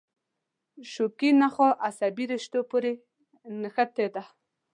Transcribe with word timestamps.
شوکي 0.91 1.29
نخاع 1.41 1.71
عصبي 1.87 2.25
رشتو 2.31 2.59
پورې 2.69 2.91
نښتې 3.61 4.07
ده. 4.13 4.23